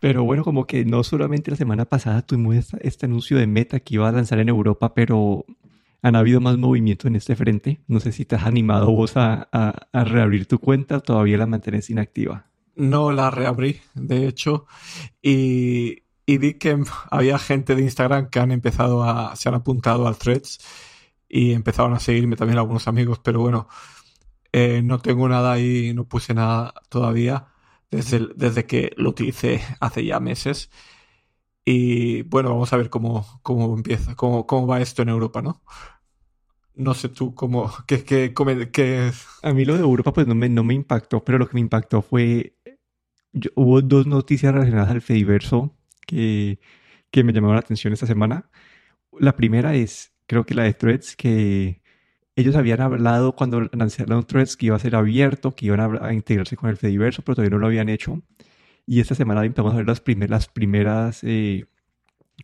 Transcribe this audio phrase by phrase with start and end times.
[0.00, 3.94] Pero bueno, como que no solamente la semana pasada tuvimos este anuncio de Meta que
[3.94, 5.44] iba a lanzar en Europa, pero
[6.02, 7.80] han habido más movimiento en este frente.
[7.88, 11.46] No sé si te has animado vos a, a, reabrir tu cuenta o todavía la
[11.46, 12.46] mantienes inactiva.
[12.76, 14.66] No la reabrí, de hecho,
[15.22, 16.78] y, y vi que
[17.10, 20.60] había gente de Instagram que han empezado a, se han apuntado al threads
[21.28, 23.66] y empezaron a seguirme también algunos amigos, pero bueno,
[24.52, 27.46] eh, no tengo nada ahí, no puse nada todavía
[27.90, 30.70] desde, desde que lo utilicé hace ya meses.
[31.64, 35.62] Y bueno, vamos a ver cómo, cómo empieza, cómo, cómo va esto en Europa, ¿no?
[36.74, 38.32] No sé tú cómo, qué, qué,
[38.72, 39.10] qué...
[39.42, 41.60] A mí lo de Europa pues no me, no me impactó, pero lo que me
[41.60, 42.56] impactó fue,
[43.54, 45.74] hubo dos noticias relacionadas al Fediverso
[46.06, 46.60] que,
[47.10, 48.50] que me llamaron la atención esta semana.
[49.18, 51.82] La primera es, creo que la de Threads, que
[52.36, 56.56] ellos habían hablado cuando lanzaron Threads que iba a ser abierto, que iban a, integrarse
[56.56, 58.22] con el Fediverso, pero todavía no lo habían hecho.
[58.86, 60.00] Y esta semana a ver las,
[60.48, 61.64] primeras eh,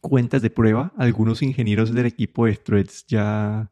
[0.01, 0.93] cuentas de prueba.
[0.97, 3.71] Algunos ingenieros del equipo de Threads ya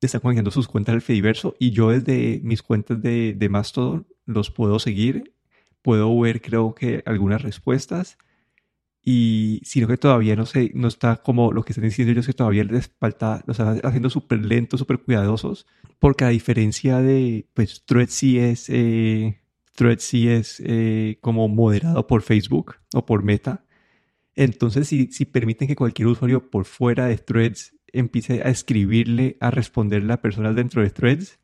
[0.00, 4.50] están conectando sus cuentas del Fediverso y yo desde mis cuentas de, de Mastodon los
[4.50, 5.34] puedo seguir.
[5.82, 8.18] Puedo ver, creo que, algunas respuestas.
[9.12, 12.32] Y sino que todavía no sé, no está como lo que están diciendo ellos que
[12.32, 15.66] todavía les falta, lo están haciendo súper lentos, súper cuidadosos,
[15.98, 19.40] porque a diferencia de, pues, Threads sí es, eh,
[19.74, 23.64] Threads sí es eh, como moderado por Facebook o por Meta.
[24.36, 29.50] Entonces, si, si permiten que cualquier usuario por fuera de Threads empiece a escribirle, a
[29.50, 31.40] responderle a personas dentro de Threads,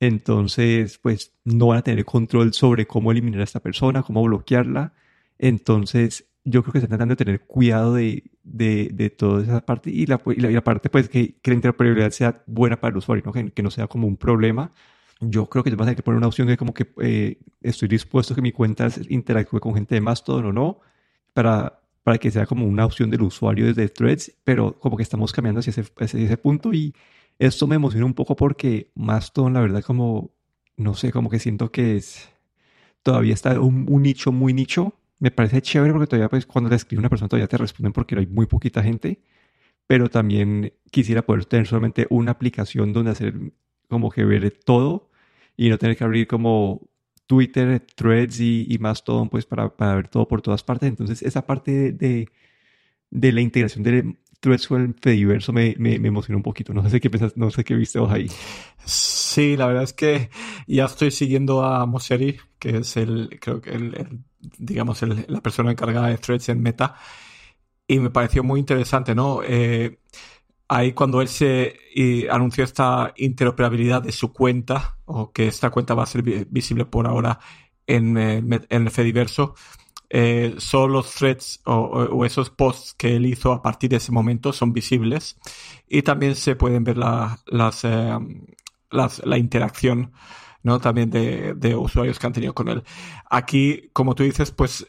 [0.00, 4.92] entonces, pues, no van a tener control sobre cómo eliminar a esta persona, cómo bloquearla.
[5.38, 9.90] Entonces, yo creo que están tratando de tener cuidado de, de, de toda esa parte
[9.90, 13.24] y la, y la, parte, pues, que, que, la interoperabilidad sea buena para el usuario,
[13.26, 13.32] ¿no?
[13.32, 14.72] Que, que no sea como un problema
[15.20, 17.88] yo creo que van a tener que poner una opción de como que eh, estoy
[17.88, 20.80] dispuesto a que mi cuenta interactúe con gente de Mastodon o no,
[21.32, 25.32] para, para que sea como una opción del usuario desde Threads, pero como que estamos
[25.32, 26.94] cambiando hacia ese, hacia ese punto y
[27.38, 30.32] esto me emociona un poco porque Mastodon, la verdad, como,
[30.76, 32.28] no sé, como que siento que es,
[33.02, 34.94] todavía está un, un nicho muy nicho.
[35.18, 38.16] Me parece chévere porque todavía, pues, cuando le escribe una persona todavía te responden porque
[38.18, 39.20] hay muy poquita gente,
[39.86, 43.34] pero también quisiera poder tener solamente una aplicación donde hacer
[43.88, 45.10] como que ver todo
[45.56, 46.88] y no tener que abrir como
[47.26, 50.88] Twitter, Threads y, más todo, pues para, para, ver todo por todas partes.
[50.88, 52.28] Entonces, esa parte de,
[53.10, 56.72] de la integración de Threads con el Fediverso me, me, emocionó un poquito.
[56.72, 58.30] No sé qué pensas, no sé qué viste ahí.
[58.84, 60.30] Sí, la verdad es que
[60.66, 64.24] ya estoy siguiendo a Mosseri, que es el, creo que el,
[64.58, 66.96] digamos, el, la persona encargada de Threads en Meta.
[67.88, 69.40] Y me pareció muy interesante, ¿no?
[69.44, 70.00] Eh,
[70.68, 71.78] ahí cuando él se
[72.30, 77.06] anunció esta interoperabilidad de su cuenta, o que esta cuenta va a ser visible por
[77.06, 77.38] ahora
[77.86, 79.54] en, eh, en el Fediverso,
[80.08, 84.52] eh, solo los threads o, esos posts que él hizo a partir de ese momento
[84.52, 85.36] son visibles
[85.88, 88.16] y también se pueden ver la, las, eh,
[88.90, 90.12] las, la interacción
[90.80, 92.82] también de, de, usuarios que han tenido con él.
[93.30, 94.86] Aquí, como tú dices, pues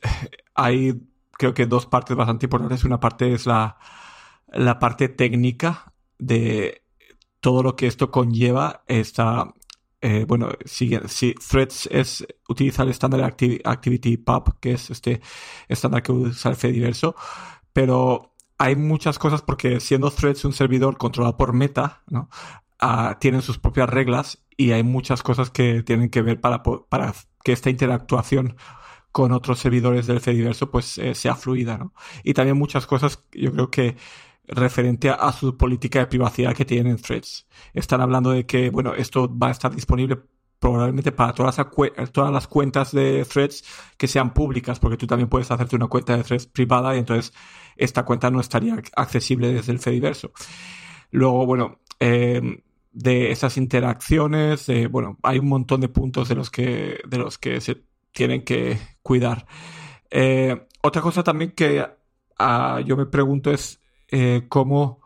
[0.56, 1.02] hay
[1.32, 2.84] creo que dos partes bastante importantes.
[2.84, 3.78] Una parte es la,
[4.48, 6.84] la parte técnica de
[7.40, 9.54] todo lo que esto conlleva está
[10.02, 15.22] eh, bueno, si, si, Threads es, utiliza el estándar Activity Pub, que es este
[15.68, 17.16] estándar que usa el Fediverso,
[17.74, 22.30] pero hay muchas cosas porque siendo Threads un servidor controlado por Meta, ¿no?
[22.80, 27.14] Ah, tienen sus propias reglas y hay muchas cosas que tienen que ver para, para
[27.44, 28.56] que esta interactuación
[29.12, 31.94] con otros servidores del Fediverso pues eh, sea fluida, ¿no?
[32.24, 33.96] Y también muchas cosas, yo creo que
[34.48, 37.48] referente a, su política de privacidad que tienen en Threads.
[37.74, 40.20] Están hablando de que, bueno, esto va a estar disponible
[40.60, 43.64] probablemente para todas las, todas las cuentas de Threads
[43.98, 47.34] que sean públicas, porque tú también puedes hacerte una cuenta de Threads privada y entonces
[47.76, 50.32] esta cuenta no estaría accesible desde el Fediverso.
[51.12, 52.64] Luego, bueno, eh,
[52.98, 57.62] de esas interacciones, bueno, hay un montón de puntos de los que, de los que
[57.62, 59.46] se tienen que cuidar.
[60.10, 61.86] Eh, otra cosa también que
[62.40, 65.02] ah, yo me pregunto es eh, cómo,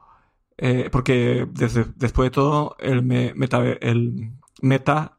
[0.57, 4.31] eh, porque desde, después de todo, el, meta, el
[4.61, 5.17] meta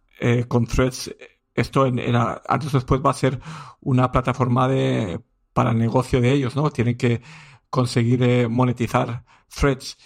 [0.48, 1.14] con threads,
[1.54, 3.40] esto en, antes o después va a ser
[3.80, 5.20] una plataforma de,
[5.52, 6.70] para el negocio de ellos, ¿no?
[6.70, 7.20] Tienen que
[7.68, 9.98] conseguir monetizar threads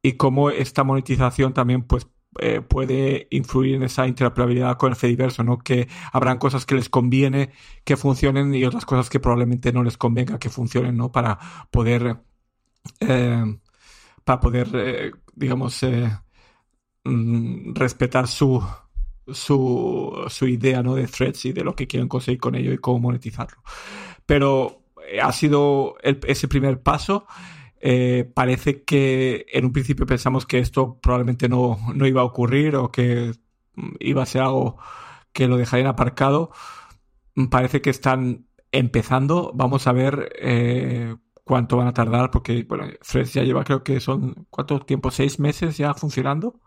[0.00, 2.06] y cómo esta monetización también pues
[2.40, 5.58] eh, puede influir en esa interoperabilidad con el Fediverso, ¿no?
[5.58, 7.50] Que habrán cosas que les conviene
[7.84, 11.12] que funcionen y otras cosas que probablemente no les convenga que funcionen, ¿no?
[11.12, 11.38] Para
[11.70, 12.18] poder
[13.00, 13.44] eh,
[14.24, 16.10] para poder, eh, digamos, eh,
[17.04, 18.62] mm, respetar su,
[19.32, 20.94] su, su idea ¿no?
[20.94, 23.62] de threads y de lo que quieren conseguir con ello y cómo monetizarlo.
[24.26, 24.82] Pero
[25.22, 27.26] ha sido ese primer paso.
[27.86, 32.76] Eh, parece que en un principio pensamos que esto probablemente no, no, iba a ocurrir
[32.76, 33.32] o que
[33.74, 34.78] mm, iba a ser algo
[35.34, 36.50] que lo dejarían aparcado.
[37.34, 39.52] Mm, parece que están empezando.
[39.54, 41.14] Vamos a ver eh,
[41.44, 45.10] cuánto van a tardar, porque bueno, Threads ya lleva, creo que son, ¿cuánto tiempo?
[45.10, 46.60] ¿Seis meses ya funcionando?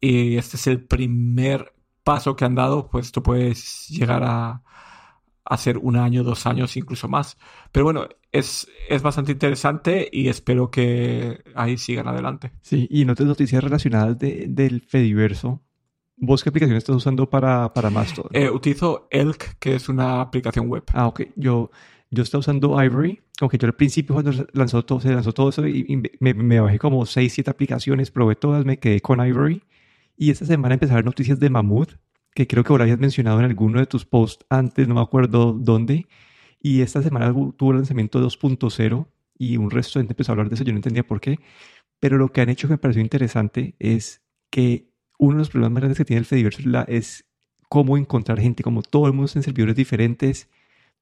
[0.00, 1.74] Y este es el primer
[2.04, 3.54] paso que han dado, pues esto puede
[3.88, 4.62] llegar a,
[5.48, 7.38] a ser un año, dos años, incluso más.
[7.72, 12.52] Pero bueno, es, es bastante interesante y espero que ahí sigan adelante.
[12.60, 15.62] Sí, y no te noticias relacionadas de, del Fediverso.
[16.16, 18.30] ¿Vos qué aplicación estás usando para, para Mastodon?
[18.34, 20.82] Eh, utilizo Elk, que es una aplicación web.
[20.92, 21.22] Ah, ok.
[21.36, 21.70] Yo,
[22.10, 25.66] yo estaba usando Ivory, aunque yo al principio cuando lanzó todo, se lanzó todo eso
[25.66, 29.62] y, me, me, bajé como 6, 7 aplicaciones, probé todas, me quedé con Ivory.
[30.16, 31.92] Y esta semana ver noticias de Mammoth,
[32.38, 35.54] que creo que ahora habías mencionado en alguno de tus posts antes, no me acuerdo
[35.54, 36.06] dónde.
[36.62, 40.48] Y esta semana tuvo el lanzamiento 2.0 y un resto de gente empezó a hablar
[40.48, 41.40] de eso, yo no entendía por qué.
[41.98, 44.88] Pero lo que han hecho que me pareció interesante es que
[45.18, 47.26] uno de los problemas más grandes que tiene el Fediverso es
[47.68, 50.48] cómo encontrar gente, como todo el mundo está en servidores diferentes,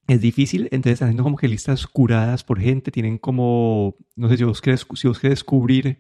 [0.09, 4.39] es difícil, entonces están haciendo como que listas curadas por gente, tienen como, no sé
[4.39, 5.99] si vos querés, si vos querés descubrir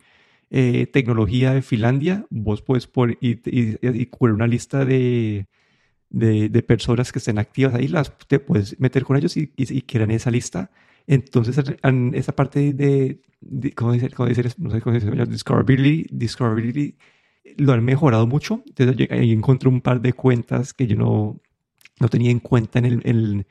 [0.50, 5.46] eh, tecnología de Finlandia, vos puedes poner y, y, una lista de,
[6.10, 10.10] de, personas que estén activas ahí, las te puedes meter con ellos y, y, quieran
[10.10, 10.70] esa lista.
[11.06, 13.20] Entonces, en esa parte de,
[13.74, 14.14] ¿cómo decir?
[14.14, 14.52] ¿Cómo decir?
[14.58, 16.96] No sé cómo decir, discoverability, discoverability,
[17.58, 18.62] lo han mejorado mucho.
[18.66, 21.40] Entonces, ahí encontré un par de cuentas que yo no,
[22.00, 23.46] no tenía en cuenta en el, en,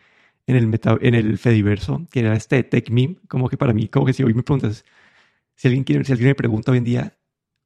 [0.48, 4.06] en el, meta, en el Fediverso, que era este TechMeme, como que para mí, como
[4.06, 4.86] que si hoy me preguntas,
[5.56, 7.18] si alguien, quiere, si alguien me pregunta hoy en día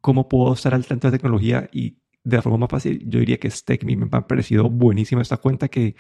[0.02, 3.38] cómo puedo estar al tanto de tecnología y de la forma más fácil, yo diría
[3.38, 3.96] que es TechMe.
[3.96, 5.96] Me ha parecido buenísima esta cuenta que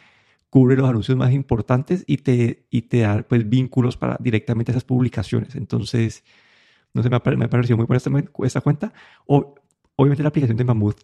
[0.50, 4.74] cubre los anuncios más importantes y te, y te da pues, vínculos para directamente a
[4.74, 5.56] esas publicaciones.
[5.56, 6.24] Entonces,
[6.94, 8.12] no sé, me ha, me ha parecido muy buena esta,
[8.46, 8.94] esta cuenta.
[9.26, 9.56] O,
[9.96, 11.02] obviamente la aplicación de Mammoth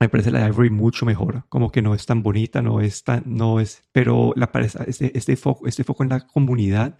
[0.00, 3.04] me parece la de Ivory mucho mejor, como que no es tan bonita, no es
[3.04, 4.50] tan, no es, pero la,
[4.86, 6.98] este, este, foco, este foco en la comunidad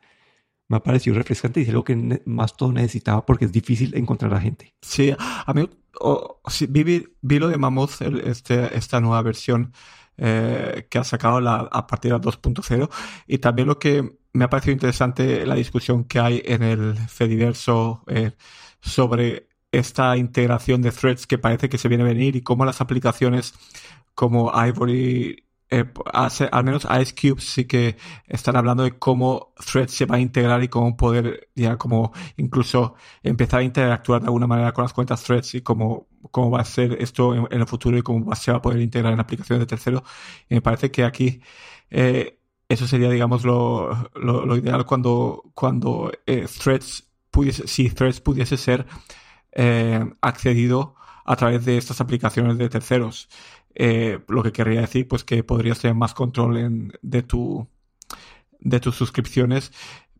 [0.69, 4.33] me ha parecido refrescante y es algo que más todo necesitaba porque es difícil encontrar
[4.35, 4.75] a gente.
[4.81, 5.69] Sí, a mí
[6.69, 9.73] vi, vi, lo de Mammoth, este, esta nueva versión
[10.17, 12.89] eh, que ha sacado a partir de 2.0
[13.27, 18.05] y también lo que me ha parecido interesante la discusión que hay en el Fediverso
[18.09, 18.33] eh,
[18.81, 22.81] sobre esta integración de threads que parece que se viene a venir y cómo las
[22.81, 23.55] aplicaciones
[24.15, 25.45] como Ivory
[25.81, 25.85] eh,
[26.53, 30.63] al menos Ice Cube sí que están hablando de cómo Threads se va a integrar
[30.63, 32.95] y cómo poder ya como incluso
[33.25, 36.65] empezar a interactuar de alguna manera con las cuentas Threads y cómo, cómo va a
[36.65, 39.67] ser esto en, el futuro y cómo se va a poder integrar en aplicaciones de
[39.67, 40.03] terceros.
[40.49, 41.41] Y me parece que aquí
[41.91, 42.39] eh,
[42.69, 48.87] eso sería, digamos, lo, lo, ideal cuando, cuando eh, Threads pudiese, si Threads pudiese ser
[50.21, 53.29] accedido a través de estas aplicaciones de terceros.
[53.75, 57.69] Eh, lo que querría decir, pues que podrías tener más control de, tu,
[58.61, 59.73] de tus suscripciones,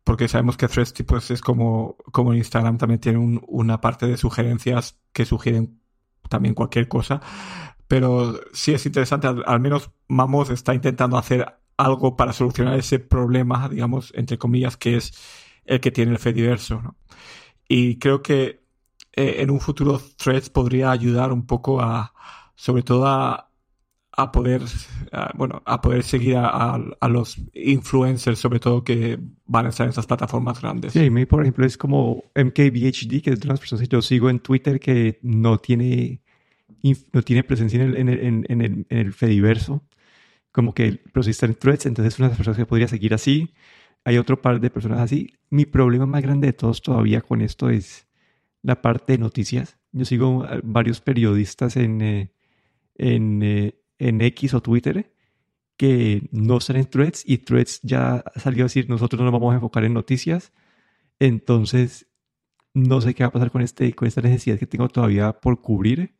[0.03, 4.99] porque sabemos que Threads pues, es como, como Instagram, también tiene una parte de sugerencias
[5.13, 5.81] que sugieren
[6.29, 7.21] también cualquier cosa.
[7.87, 11.47] Pero sí es interesante, al, menos Mamos está intentando hacer
[11.77, 15.13] algo para solucionar ese problema, digamos, entre comillas, que es
[15.65, 16.81] el que tiene el Fediverso.
[16.83, 16.97] ¿no?
[17.69, 18.63] Y creo que
[19.13, 22.15] eh, en un futuro Threads podría ayudar un poco a,
[22.57, 23.51] sobre todo a,
[24.17, 24.63] a poder,
[25.35, 29.91] bueno, a poder seguir a, a, los influencers, sobre todo que van a estar en
[29.91, 30.93] esas plataformas grandes.
[30.93, 34.31] Sí, mí, por ejemplo, es como MKBHD, que es de las personas que yo sigo
[34.31, 36.23] en Twitter que no tiene,
[37.13, 39.83] no tiene presencia en el, en el, en el, en el Fediverso,
[40.53, 42.87] como que, pero sí está en Threads, entonces es una de las personas que podría
[42.87, 43.53] seguir así.
[44.05, 45.33] Hay otro par de personas así.
[45.51, 48.07] Mi problema más grande de todos todavía con esto es
[48.63, 49.79] la parte de noticias.
[49.91, 52.31] Yo sigo varios periodistas en, eh,
[52.95, 55.13] en, eh, en X o Twitter
[55.77, 59.53] que no están en threads y threads ya salió a decir nosotros no nos vamos
[59.53, 60.53] a enfocar en noticias.
[61.19, 62.07] Entonces,
[62.75, 65.61] no sé qué va a pasar con, este, con esta necesidad que tengo todavía por
[65.61, 66.17] cubrir.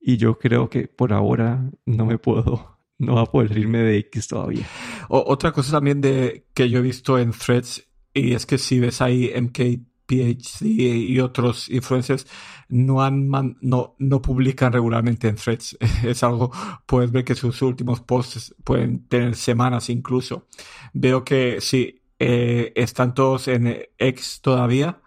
[0.00, 3.98] Y yo creo que por ahora no me puedo, no va a poder salirme de
[3.98, 4.66] X todavía.
[5.08, 9.00] otra cosa también de, que yo he visto en threads, y es que si ves
[9.00, 12.26] ahí MK PhD y otros influencers
[12.68, 13.28] no, han
[13.60, 15.76] no, no publican regularmente en threads.
[16.04, 16.50] Es algo,
[16.86, 20.48] puedes ver que sus últimos posts pueden tener semanas incluso.
[20.92, 25.00] Veo que sí, eh, están todos en X todavía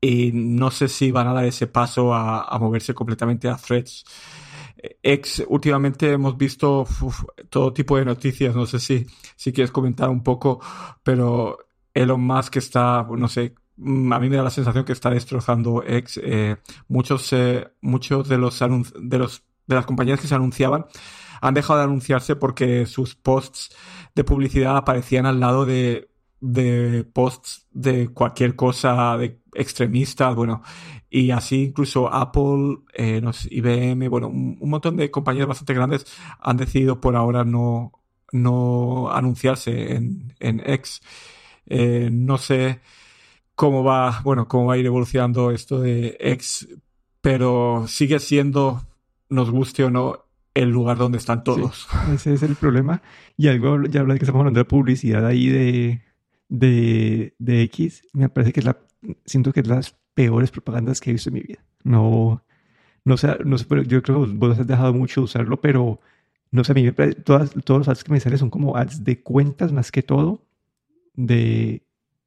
[0.00, 4.04] y no sé si van a dar ese paso a, moverse completamente a threads.
[5.02, 6.86] X, últimamente hemos visto
[7.48, 10.60] todo tipo de noticias, no sé si, si quieres comentar un poco,
[11.02, 11.58] pero
[11.94, 16.20] Elon Musk está, no sé, a mí me da la sensación que está destrozando X.
[16.22, 16.56] Eh,
[16.88, 20.86] muchos, eh, muchos de los, de los de las compañías que se anunciaban
[21.40, 23.74] han dejado de anunciarse porque sus posts
[24.14, 26.08] de publicidad aparecían al lado de,
[26.40, 30.62] de posts de cualquier cosa de extremista, bueno,
[31.10, 36.06] y así incluso Apple, eh, IBM, bueno, un, montón de compañías bastante grandes
[36.40, 37.92] han decidido por ahora no,
[38.32, 41.02] no anunciarse en, en X.
[41.66, 42.80] Eh, no sé
[43.54, 46.68] cómo va, bueno, cómo va a ir evolucionando esto de X,
[47.20, 48.86] pero sigue siendo,
[49.28, 51.88] nos guste o no, el lugar donde están todos.
[52.12, 53.02] ese es el problema.
[53.36, 56.02] Y algo, ya habla de que estamos hablando de publicidad ahí de,
[56.48, 58.78] de, de X, me parece que es la,
[59.24, 61.64] siento que es las peores propagandas que he visto en mi vida.
[61.82, 62.42] No,
[63.04, 66.00] no sé, no sé, pero yo creo que vos has dejado mucho de usarlo, pero
[66.50, 69.04] no sé, a mí me todas, todos los ads que me salen son como ads
[69.04, 70.46] de cuentas más que todo,
[71.14, 71.83] de,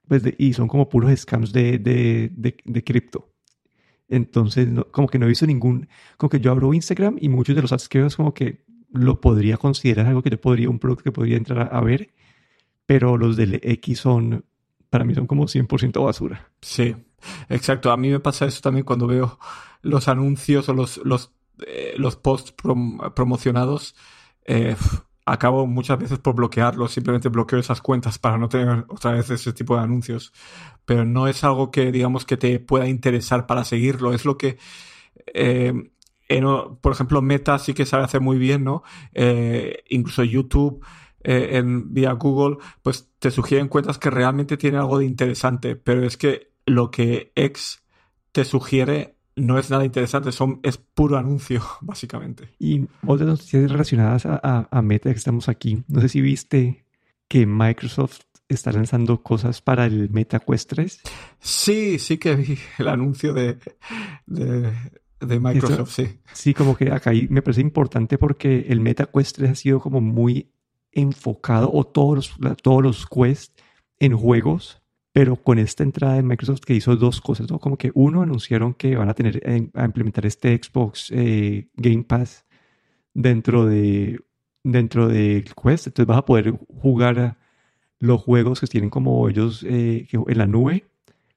[0.07, 2.31] pues de, y son como puros scams de, de,
[2.63, 3.33] de, cripto.
[4.09, 5.87] Entonces, como que no he visto ningún,
[6.17, 8.65] como que yo abro Instagram y muchos de los ads que veo es como que
[8.91, 12.13] lo podría considerar algo que yo podría, un producto que podría entrar a, ver,
[12.85, 14.45] pero los del X son,
[14.89, 16.51] para mí son como 100% basura.
[16.61, 16.95] Sí,
[17.49, 17.91] exacto.
[17.91, 19.37] A mí me pasa eso también cuando veo
[19.81, 21.33] los anuncios o los, los,
[21.65, 22.53] eh, los posts
[23.13, 23.95] promocionados.
[24.45, 24.77] Eh,
[25.27, 29.51] acabo muchas veces por bloquearlo, simplemente bloqueo esas cuentas para no tener otra vez ese
[29.51, 30.31] tipo de anuncios.
[30.85, 34.13] Pero no es algo que, digamos, que te pueda interesar para seguirlo.
[34.13, 34.57] Es lo que,
[35.33, 35.73] eh,
[36.81, 38.83] por ejemplo, Meta sí que sabe hacer muy bien, ¿no?
[39.13, 40.83] Eh, incluso YouTube,
[41.23, 45.75] eh, en, vía Google, pues te sugieren cuentas que realmente tienen algo de interesante.
[45.75, 47.83] Pero es que lo que X
[48.31, 52.49] te sugiere no es nada interesante, son, es puro anuncio, básicamente.
[52.59, 55.83] Y otras noticias relacionadas a, a, Meta que estamos aquí.
[55.87, 56.85] No sé si viste
[57.27, 61.01] que Microsoft está lanzando cosas para el Meta Quest 3.
[61.39, 63.57] Sí, sí que vi el anuncio de,
[64.25, 66.19] de, Microsoft, sí.
[66.33, 70.01] Sí, como que acá me parece importante porque el Meta Quest 3 ha sido como
[70.01, 70.51] muy
[70.91, 73.59] enfocado, o todos los, todos los Quest
[73.99, 74.81] en juegos
[75.17, 77.57] pero con esta entrada de Microsoft que hizo dos cosas, ¿no?
[77.57, 82.03] Como que uno anunciaron que van a tener eh, a implementar este Xbox eh, Game
[82.03, 82.45] Pass
[83.15, 84.19] dentro de
[84.63, 87.35] dentro del Quest, entonces vas a poder jugar
[87.97, 90.85] los juegos que tienen como ellos eh, en la nube,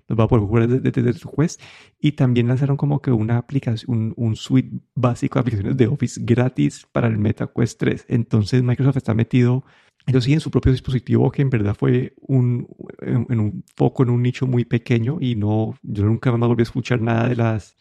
[0.09, 1.63] los vas a poder jugar desde, tu Quest
[1.99, 6.21] y también lanzaron como que una aplicación, un, un, suite básico de aplicaciones de Office
[6.23, 8.05] gratis para el Meta Quest 3.
[8.09, 9.65] Entonces Microsoft está metido
[10.07, 12.67] ellos siguen su propio dispositivo que en verdad fue un,
[13.01, 16.65] en, un foco, en un nicho muy pequeño y no, yo nunca más volví a
[16.65, 17.77] escuchar nada de las,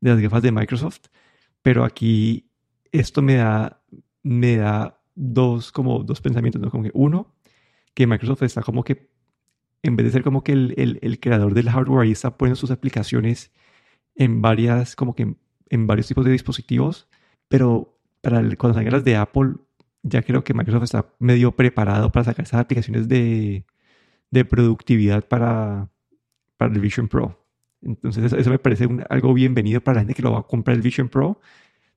[0.00, 1.06] de las gafas de Microsoft,
[1.62, 2.50] pero aquí
[2.92, 3.82] esto me da,
[4.22, 6.70] me da dos, como dos pensamientos, ¿no?
[6.70, 7.34] Como que uno,
[7.94, 9.10] que Microsoft está como que,
[9.82, 12.56] en vez de ser como que el, el, el creador del hardware, ahí está poniendo
[12.56, 13.52] sus aplicaciones
[14.18, 15.36] en varias, como que
[15.70, 17.08] en, varios tipos de dispositivos,
[17.48, 19.54] pero para cuando salgan las de Apple,
[20.02, 23.64] ya creo que Microsoft está medio preparado para sacar esas aplicaciones de,
[24.30, 25.90] de productividad para,
[26.56, 27.44] para el Vision Pro.
[27.82, 30.82] Entonces eso, me parece algo bienvenido para la gente que lo va a comprar el
[30.82, 31.40] Vision Pro.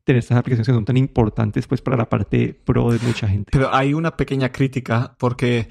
[0.04, 3.50] Tener estas aplicaciones que son tan importantes pues para la parte pro de mucha gente.
[3.52, 5.70] Pero hay una pequeña crítica porque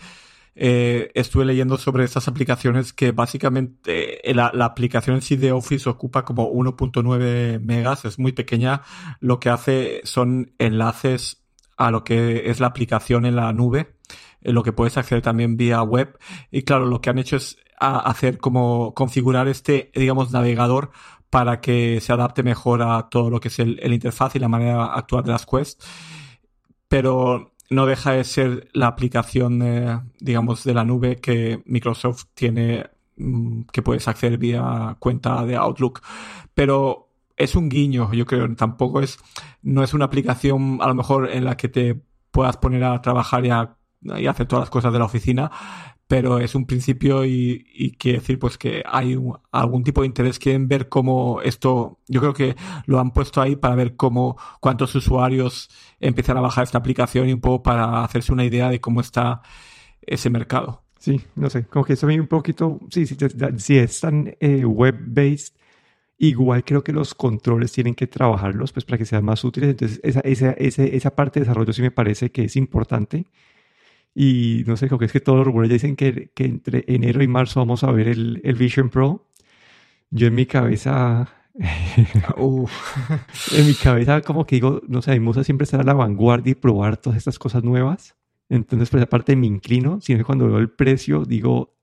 [0.54, 5.50] eh, estuve leyendo sobre estas aplicaciones que básicamente eh, la, la, aplicación en sí de
[5.52, 8.82] Office ocupa como 1.9 megas, es muy pequeña.
[9.18, 11.39] Lo que hace son enlaces
[11.80, 13.94] a lo que es la aplicación en la nube,
[14.42, 16.18] en lo que puedes acceder también vía web.
[16.50, 20.90] Y claro, lo que han hecho es hacer como configurar este, digamos, navegador
[21.30, 24.92] para que se adapte mejor a todo lo que es el, interfaz y la manera
[24.92, 25.82] actual de las quests.
[26.86, 32.90] Pero no deja de ser la aplicación, eh, digamos, de la nube que Microsoft tiene,
[33.16, 36.02] mm, que puedes acceder vía cuenta de Outlook.
[36.52, 37.09] Pero
[37.40, 38.54] es un guiño, yo creo.
[38.54, 39.18] Tampoco es,
[39.62, 43.44] no es una aplicación a lo mejor en la que te puedas poner a trabajar
[43.46, 43.76] y, a,
[44.28, 45.50] hacer todas las cosas de la oficina,
[46.06, 49.18] pero es un principio y, y quiere decir pues que hay
[49.52, 50.38] algún tipo de interés.
[50.38, 52.56] Quieren ver cómo esto, yo creo que
[52.86, 57.32] lo han puesto ahí para ver cómo, cuántos usuarios empiezan a bajar esta aplicación y
[57.32, 59.42] un poco para hacerse una idea de cómo está
[60.02, 60.84] ese mercado.
[60.98, 63.16] Sí, no sé, como que eso un poquito, sí, sí,
[63.56, 65.54] si es tan eh, web-based,
[66.22, 69.70] Igual creo que los controles tienen que trabajarlos pues para que sean más útiles.
[69.70, 73.24] Entonces esa, esa, esa, esa parte de desarrollo sí me parece que es importante.
[74.14, 77.22] Y no sé, creo que es que todos los rumores dicen que, que, entre enero
[77.22, 79.28] y marzo vamos a ver el, el, Vision Pro.
[80.10, 85.64] Yo en mi cabeza en mi cabeza como que digo, no sé, mi musa siempre
[85.64, 88.14] estar a la vanguardia y probar todas estas cosas nuevas.
[88.50, 91.78] Entonces, pues aparte me inclino, sino que cuando veo el precio digo,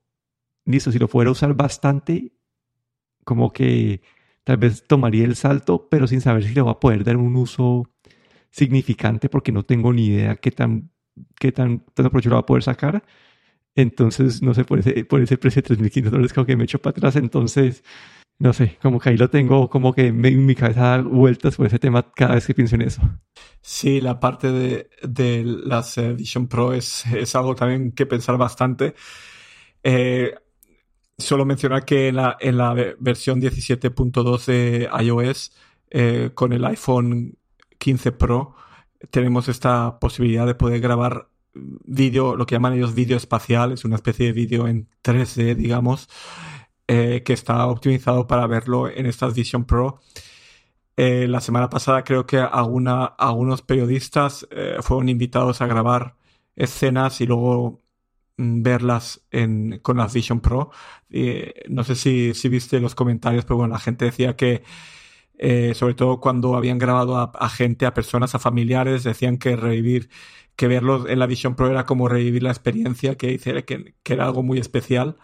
[0.64, 2.34] listo, si lo fuera a usar bastante,
[3.24, 4.00] como que
[4.48, 7.36] tal vez tomaría el salto, pero sin saber si le va a poder dar un
[7.36, 7.90] uso
[8.50, 10.90] significante porque no tengo ni idea qué tan,
[11.38, 13.04] qué tan, tan aprovecho lo va a poder sacar.
[13.74, 16.78] Entonces, no sé, por ese, por ese precio de 3.500 dólares como que me echo
[16.78, 17.16] para atrás.
[17.16, 17.84] Entonces,
[18.38, 21.66] no sé, como que ahí lo tengo, como que en mi cabeza da vueltas por
[21.66, 23.02] ese tema cada vez que pienso en eso.
[23.60, 28.94] Sí, la parte de, de las Vision Pro es, es, algo también que pensar bastante.
[29.82, 30.34] Eh,
[31.18, 35.52] solo mencionar que en la, en la versión 17.2 de iOS,
[35.90, 37.36] eh, con el iPhone
[37.78, 38.54] 15 Pro,
[39.10, 43.96] tenemos esta posibilidad de poder grabar vídeo, lo que llaman ellos vídeo espacial, es una
[43.96, 46.08] especie de vídeo en 3D, digamos,
[46.86, 50.00] eh, que está optimizado para verlo en estas Vision Pro.
[50.96, 54.48] Eh, la semana pasada creo que alguna, algunos periodistas
[54.80, 56.16] fueron invitados a grabar
[56.56, 57.82] escenas y luego
[58.38, 60.70] verlas en, con las Vision Pro.
[61.68, 64.62] no sé si, si, viste los comentarios, pero bueno, la gente decía que,
[65.74, 70.10] sobre todo cuando habían grabado a, gente, a personas, a familiares, decían que revivir,
[70.56, 74.26] que verlos en la Vision Pro era como revivir la experiencia, que, que, que era
[74.26, 75.16] algo muy especial.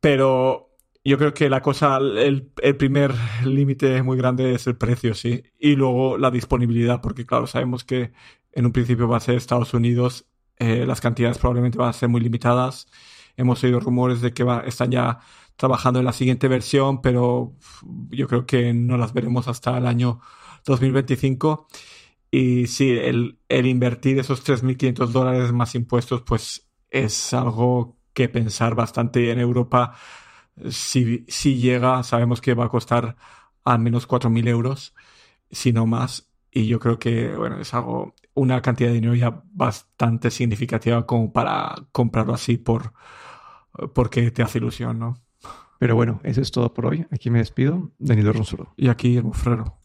[0.00, 0.72] Pero
[1.04, 3.12] yo creo que la cosa, el, primer
[3.44, 5.42] límite muy grande es el precio, sí.
[5.58, 8.12] Y luego la disponibilidad, porque claro, sabemos que
[8.52, 10.26] en un principio va a ser Estados Unidos,
[10.58, 12.86] eh, las cantidades probablemente van a ser muy limitadas.
[13.36, 15.20] Hemos oído rumores de que están ya
[15.56, 17.54] trabajando en la siguiente versión, pero
[18.10, 20.20] yo creo que no las veremos hasta el año
[20.66, 21.68] 2025.
[22.30, 28.74] Y sí, el, el invertir esos 3.500 dólares más impuestos, pues es algo que pensar
[28.74, 29.94] bastante en Europa
[30.70, 33.16] si, si llega, sabemos que va a costar
[33.64, 34.94] al menos 4.000 euros,
[35.50, 36.30] si no más.
[36.50, 41.32] Y yo creo que, bueno, es algo, una cantidad de dinero ya bastante significativa como
[41.32, 42.92] para comprarlo así por,
[43.94, 45.22] porque te hace ilusión, ¿no?
[45.78, 47.06] Pero bueno, eso es todo por hoy.
[47.10, 47.90] Aquí me despido.
[47.98, 48.72] Danilo Ronsuro.
[48.76, 49.81] Y aquí el Mufrero.